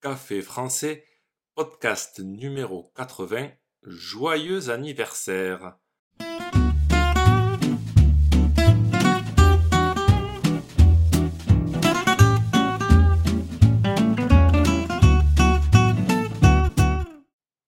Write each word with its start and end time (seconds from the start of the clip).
Café 0.00 0.42
français, 0.42 1.04
podcast 1.56 2.20
numéro 2.20 2.92
80. 2.94 3.50
Joyeux 3.82 4.70
anniversaire. 4.70 5.76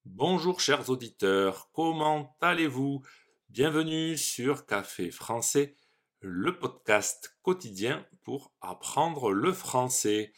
Bonjour 0.05 0.61
chers 0.61 0.89
auditeurs, 0.89 1.69
comment 1.73 2.37
allez-vous? 2.41 3.03
Bienvenue 3.49 4.17
sur 4.17 4.67
Café 4.67 5.11
français, 5.11 5.75
le 6.21 6.57
podcast 6.57 7.37
quotidien 7.43 8.07
pour 8.23 8.55
apprendre 8.61 9.33
le 9.33 9.53
français. 9.53 10.33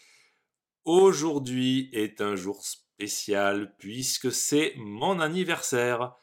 Aujourd'hui 0.84 1.90
est 1.92 2.20
un 2.20 2.34
jour 2.34 2.64
spécial 2.64 3.76
puisque 3.78 4.32
c'est 4.32 4.74
mon 4.78 5.20
anniversaire. 5.20 6.16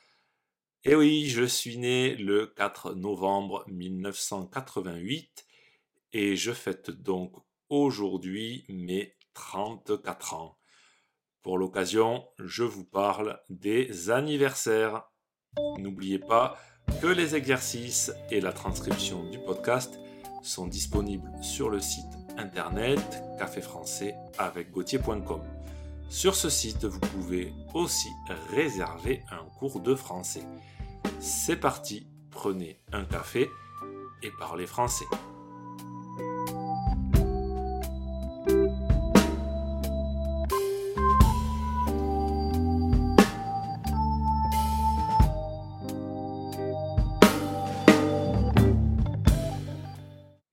Et 0.84 0.96
oui, 0.96 1.30
je 1.30 1.46
suis 1.46 1.78
né 1.78 2.16
le 2.16 2.48
4 2.48 2.94
novembre 2.94 3.64
1988 3.70 5.46
et 6.12 6.36
je 6.36 6.52
fête 6.52 6.92
donc 6.92 7.34
aujourd'hui 7.70 8.66
mes 8.68 9.16
34 9.34 10.34
ans. 10.34 10.58
Pour 11.42 11.58
l'occasion, 11.58 12.28
je 12.38 12.64
vous 12.64 12.86
parle 12.86 13.40
des 13.48 14.10
anniversaires. 14.10 15.10
N'oubliez 15.78 16.20
pas 16.20 16.58
que 17.02 17.08
les 17.08 17.34
exercices 17.34 18.12
et 18.30 18.42
la 18.42 18.52
transcription 18.52 19.24
du 19.30 19.40
podcast 19.40 19.98
sont 20.44 20.68
disponibles 20.68 21.32
sur 21.42 21.70
le 21.70 21.80
site 21.80 22.19
internet 22.40 23.22
café 23.38 23.62
français 23.62 24.16
avec 24.38 24.72
gauthier.com. 24.72 25.42
Sur 26.10 26.36
ce 26.36 26.50
site, 26.50 26.86
vous 26.86 27.00
pouvez 27.00 27.54
aussi 27.74 28.10
réserver 28.50 29.22
un 29.32 29.46
cours 29.60 29.80
de 29.82 29.94
français. 29.94 30.44
C'est 31.20 31.58
parti, 31.58 32.08
prenez 32.32 32.80
un 32.94 33.04
café 33.04 33.50
et 34.24 34.32
parlez 34.40 34.66
français. 34.66 35.06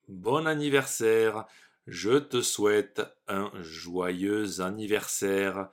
Bon 0.09 0.47
anniversaire 0.47 1.47
je 1.87 2.19
te 2.19 2.43
souhaite 2.43 3.03
un 3.29 3.53
joyeux 3.63 4.61
anniversaire. 4.61 5.71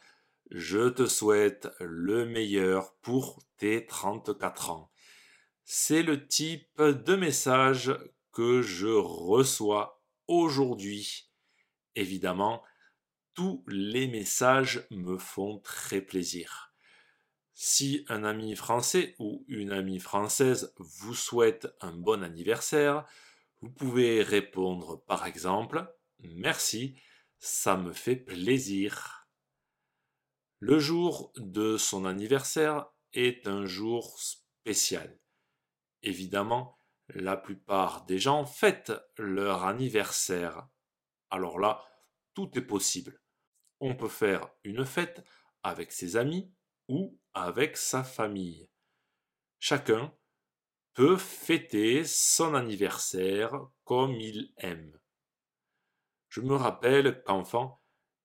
Je 0.51 0.89
te 0.89 1.07
souhaite 1.07 1.69
le 1.79 2.25
meilleur 2.25 2.93
pour 3.01 3.41
tes 3.57 3.87
34 3.87 4.69
ans. 4.69 4.91
C'est 5.63 6.03
le 6.03 6.27
type 6.27 6.79
de 6.79 7.15
message 7.15 7.97
que 8.31 8.61
je 8.61 8.87
reçois 8.87 10.03
aujourd'hui. 10.27 11.31
Évidemment, 11.95 12.61
tous 13.33 13.63
les 13.67 14.07
messages 14.07 14.85
me 14.91 15.17
font 15.17 15.59
très 15.59 16.01
plaisir. 16.01 16.75
Si 17.55 18.05
un 18.07 18.23
ami 18.23 18.55
français 18.55 19.15
ou 19.17 19.45
une 19.47 19.71
amie 19.71 19.99
française 19.99 20.73
vous 20.77 21.15
souhaite 21.15 21.67
un 21.81 21.93
bon 21.93 22.23
anniversaire, 22.23 23.05
vous 23.61 23.71
pouvez 23.71 24.21
répondre 24.21 25.03
par 25.05 25.25
exemple 25.25 25.87
Merci, 26.23 27.01
ça 27.39 27.75
me 27.75 27.91
fait 27.91 28.15
plaisir. 28.15 29.27
Le 30.59 30.79
jour 30.79 31.33
de 31.35 31.75
son 31.75 32.05
anniversaire 32.05 32.87
est 33.11 33.45
un 33.45 33.65
jour 33.65 34.17
spécial. 34.17 35.19
Évidemment, 36.01 36.77
la 37.09 37.35
plupart 37.35 38.05
des 38.05 38.19
gens 38.19 38.45
fêtent 38.45 38.93
leur 39.17 39.65
anniversaire. 39.65 40.67
Alors 41.29 41.59
là, 41.59 41.83
tout 42.33 42.57
est 42.57 42.65
possible. 42.65 43.21
On 43.81 43.95
peut 43.95 44.07
faire 44.07 44.49
une 44.63 44.85
fête 44.85 45.25
avec 45.61 45.91
ses 45.91 46.15
amis 46.15 46.53
ou 46.87 47.19
avec 47.33 47.75
sa 47.75 48.01
famille. 48.01 48.69
Chacun 49.59 50.15
peut 50.93 51.17
fêter 51.17 52.05
son 52.05 52.53
anniversaire 52.53 53.51
comme 53.83 54.13
il 54.21 54.53
aime. 54.57 54.97
Je 56.33 56.41
me 56.41 56.55
rappelle 56.55 57.21
qu'enfant, 57.25 57.79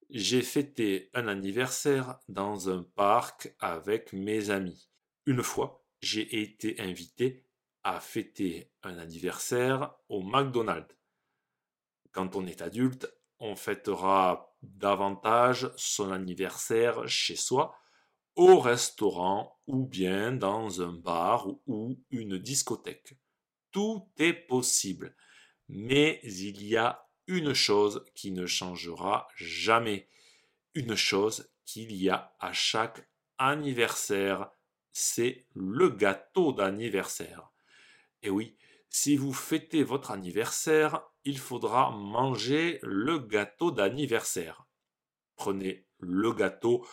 j'ai 0.09 0.41
fêté 0.41 1.11
un 1.13 1.29
anniversaire 1.29 2.19
dans 2.27 2.71
un 2.71 2.83
parc 2.83 3.55
avec 3.61 4.15
mes 4.15 4.49
amis. 4.49 4.89
Une 5.27 5.43
fois, 5.43 5.85
j'ai 6.01 6.41
été 6.41 6.81
invité 6.81 7.45
à 7.83 8.01
fêter 8.01 8.73
un 8.83 8.97
anniversaire 8.97 9.95
au 10.09 10.23
McDonald's. 10.23 10.97
Quand 12.13 12.35
on 12.35 12.47
est 12.47 12.63
adulte, 12.63 13.13
on 13.41 13.57
fêtera 13.57 14.57
davantage 14.63 15.71
son 15.77 16.11
anniversaire 16.11 17.07
chez 17.07 17.37
soi, 17.37 17.77
au 18.37 18.59
restaurant 18.59 19.61
ou 19.67 19.85
bien 19.85 20.33
dans 20.33 20.81
un 20.81 20.95
bar 20.95 21.47
ou 21.67 22.03
une 22.09 22.39
discothèque. 22.39 23.19
Tout 23.71 24.11
est 24.17 24.33
possible, 24.33 25.15
mais 25.69 26.21
il 26.23 26.65
y 26.65 26.79
a 26.79 27.08
une 27.29 27.55
chose 27.55 28.05
qui 28.15 28.33
ne 28.33 28.47
changera 28.47 29.29
jamais, 29.37 30.09
une 30.75 30.97
chose 30.97 31.51
qu'il 31.65 31.93
y 31.95 32.09
a 32.09 32.35
à 32.41 32.53
chaque 32.53 33.09
anniversaire, 33.37 34.51
c'est 34.91 35.47
le 35.55 35.91
gâteau 35.91 36.53
d'anniversaire. 36.53 37.53
Et 38.23 38.31
oui, 38.31 38.57
si 38.91 39.17
vous 39.17 39.33
fêtez 39.33 39.83
votre 39.83 40.11
anniversaire, 40.11 41.03
il 41.25 41.39
faudra 41.39 41.91
manger 41.91 42.81
le 42.83 43.19
gâteau 43.19 43.71
d'anniversaire. 43.71 44.67
Prenez 45.37 45.87
le 46.01 46.33
gâteau 46.33 46.87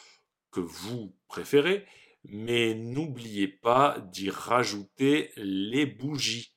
que 0.51 0.59
vous 0.59 1.15
préférez, 1.27 1.85
mais 2.25 2.75
n'oubliez 2.75 3.47
pas 3.47 3.99
d'y 4.11 4.29
rajouter 4.29 5.31
les 5.37 5.85
bougies. 5.85 6.53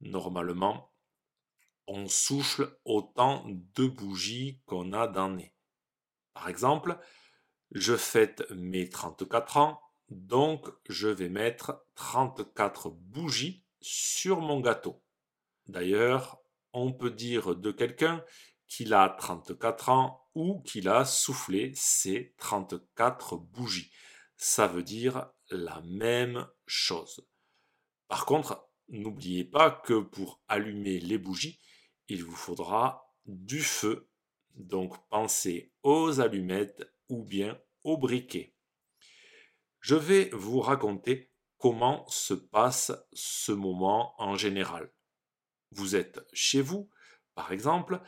Normalement, 0.00 0.92
on 1.88 2.06
souffle 2.06 2.78
autant 2.84 3.44
de 3.46 3.86
bougies 3.86 4.60
qu'on 4.66 4.92
a 4.92 5.08
d'années. 5.08 5.54
Par 6.34 6.48
exemple, 6.48 6.98
je 7.72 7.96
fête 7.96 8.48
mes 8.50 8.88
34 8.88 9.56
ans, 9.56 9.80
donc 10.10 10.68
je 10.88 11.08
vais 11.08 11.30
mettre 11.30 11.84
34 11.96 12.90
bougies 12.90 13.64
sur 13.80 14.40
mon 14.40 14.60
gâteau. 14.60 15.02
D'ailleurs, 15.66 16.38
on 16.72 16.92
peut 16.92 17.10
dire 17.10 17.56
de 17.56 17.72
quelqu'un 17.72 18.22
qu'il 18.66 18.92
a 18.92 19.08
34 19.08 19.88
ans 19.88 20.28
ou 20.34 20.60
qu'il 20.60 20.88
a 20.88 21.06
soufflé 21.06 21.72
ses 21.74 22.34
34 22.36 23.36
bougies. 23.36 23.90
Ça 24.36 24.66
veut 24.66 24.82
dire 24.82 25.30
la 25.50 25.80
même 25.80 26.46
chose. 26.66 27.26
Par 28.08 28.26
contre, 28.26 28.68
n'oubliez 28.88 29.44
pas 29.44 29.70
que 29.70 30.00
pour 30.00 30.42
allumer 30.48 31.00
les 31.00 31.18
bougies, 31.18 31.58
il 32.08 32.24
vous 32.24 32.36
faudra 32.36 33.14
du 33.26 33.60
feu. 33.60 34.08
Donc 34.54 34.96
pensez 35.08 35.72
aux 35.82 36.20
allumettes 36.20 36.82
ou 37.08 37.22
bien 37.22 37.60
aux 37.84 37.96
briquets. 37.96 38.54
Je 39.80 39.94
vais 39.94 40.30
vous 40.32 40.60
raconter 40.60 41.30
comment 41.58 42.06
se 42.08 42.34
passe 42.34 42.92
ce 43.12 43.52
moment 43.52 44.14
en 44.20 44.36
général. 44.36 44.92
Vous 45.70 45.96
êtes 45.96 46.20
chez 46.32 46.60
vous, 46.60 46.90
par 47.34 47.52
exemple, 47.52 48.00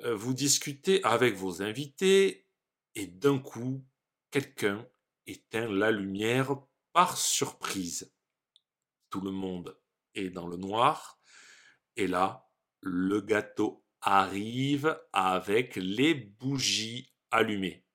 euh, 0.00 0.14
vous 0.14 0.34
discutez 0.34 1.02
avec 1.04 1.34
vos 1.34 1.62
invités 1.62 2.48
et 2.94 3.06
d'un 3.06 3.38
coup, 3.38 3.84
quelqu'un 4.30 4.88
éteint 5.26 5.68
la 5.68 5.90
lumière 5.90 6.56
par 6.92 7.16
surprise. 7.16 8.12
Tout 9.10 9.20
le 9.20 9.30
monde 9.30 9.78
est 10.14 10.30
dans 10.30 10.46
le 10.46 10.56
noir 10.56 11.20
et 11.96 12.06
là, 12.06 12.48
le 12.84 13.20
gâteau 13.20 13.82
arrive 14.02 15.00
avec 15.14 15.76
les 15.76 16.12
bougies 16.14 17.14
allumées. 17.30 17.86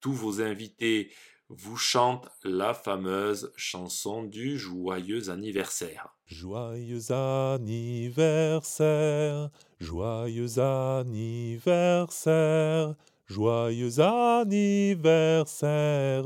Tous 0.00 0.12
vos 0.12 0.42
invités 0.42 1.10
vous 1.48 1.78
chantent 1.78 2.28
la 2.42 2.74
fameuse 2.74 3.50
chanson 3.56 4.22
du 4.22 4.58
joyeux 4.58 5.30
anniversaire. 5.30 6.14
Joyeux 6.26 7.10
anniversaire, 7.10 9.50
joyeux 9.80 10.58
anniversaire, 10.58 12.94
joyeux 13.24 14.00
anniversaire, 14.00 16.24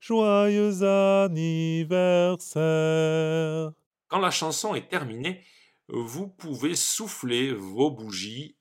joyeux 0.00 0.82
anniversaire. 0.82 3.72
Quand 4.08 4.20
la 4.20 4.30
chanson 4.30 4.74
est 4.74 4.88
terminée, 4.88 5.44
vous 5.92 6.28
pouvez 6.28 6.76
souffler 6.76 7.52
vos 7.52 7.90
bougies 7.90 8.56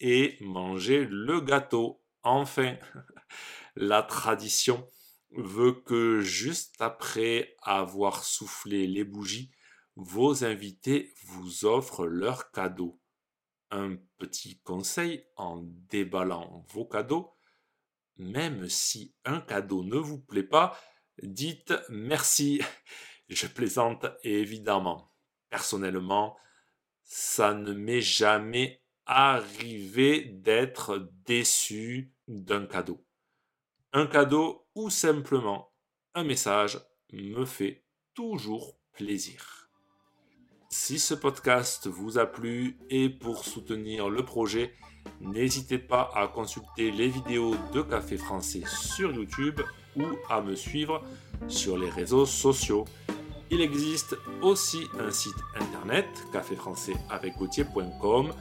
et 0.00 0.36
manger 0.40 1.06
le 1.06 1.40
gâteau. 1.40 2.02
Enfin, 2.22 2.76
la 3.76 4.02
tradition 4.02 4.88
veut 5.30 5.72
que 5.72 6.20
juste 6.20 6.80
après 6.80 7.54
avoir 7.62 8.24
soufflé 8.24 8.86
les 8.86 9.04
bougies, 9.04 9.50
vos 9.96 10.44
invités 10.44 11.14
vous 11.24 11.64
offrent 11.64 12.06
leurs 12.06 12.50
cadeaux. 12.50 13.00
Un 13.70 13.96
petit 14.18 14.58
conseil 14.60 15.24
en 15.36 15.62
déballant 15.62 16.66
vos 16.70 16.84
cadeaux, 16.84 17.32
même 18.16 18.68
si 18.68 19.14
un 19.24 19.40
cadeau 19.40 19.84
ne 19.84 19.96
vous 19.96 20.20
plaît 20.20 20.42
pas, 20.42 20.78
dites 21.22 21.72
merci. 21.88 22.60
Je 23.28 23.46
plaisante 23.46 24.06
évidemment. 24.24 25.09
Personnellement, 25.50 26.36
ça 27.02 27.54
ne 27.54 27.72
m'est 27.72 28.00
jamais 28.00 28.82
arrivé 29.04 30.24
d'être 30.24 31.10
déçu 31.26 32.12
d'un 32.28 32.66
cadeau. 32.66 33.04
Un 33.92 34.06
cadeau 34.06 34.68
ou 34.76 34.88
simplement 34.88 35.72
un 36.14 36.22
message 36.24 36.80
me 37.12 37.44
fait 37.44 37.84
toujours 38.14 38.78
plaisir. 38.92 39.68
Si 40.68 41.00
ce 41.00 41.14
podcast 41.14 41.88
vous 41.88 42.18
a 42.18 42.26
plu 42.26 42.78
et 42.90 43.08
pour 43.08 43.44
soutenir 43.44 44.08
le 44.08 44.24
projet, 44.24 44.72
n'hésitez 45.20 45.78
pas 45.78 46.10
à 46.14 46.28
consulter 46.28 46.92
les 46.92 47.08
vidéos 47.08 47.56
de 47.72 47.82
Café 47.82 48.16
Français 48.16 48.62
sur 48.66 49.12
YouTube 49.12 49.60
ou 49.96 50.04
à 50.28 50.40
me 50.40 50.54
suivre 50.54 51.02
sur 51.48 51.76
les 51.76 51.90
réseaux 51.90 52.26
sociaux. 52.26 52.84
Il 53.50 53.60
existe 53.60 54.16
aussi 54.42 54.88
un 54.98 55.10
site 55.10 55.36
internet, 55.54 56.06
caféfrançaisavecgautier.com, 56.32 58.32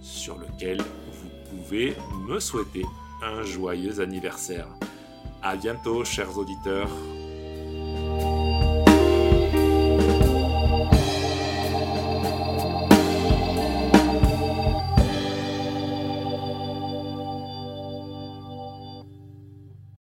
sur 0.00 0.38
lequel 0.38 0.80
vous 0.80 1.30
pouvez 1.50 1.94
me 2.26 2.40
souhaiter 2.40 2.84
un 3.22 3.42
joyeux 3.42 4.00
anniversaire. 4.00 4.68
À 5.42 5.56
bientôt, 5.56 6.04
chers 6.04 6.38
auditeurs. 6.38 6.88